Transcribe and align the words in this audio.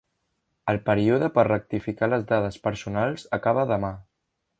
El 0.71 0.79
període 0.87 1.29
per 1.35 1.43
rectificar 1.47 2.09
les 2.13 2.25
dades 2.31 2.57
personals 2.67 3.27
acaba 3.39 3.67
demà. 3.75 3.93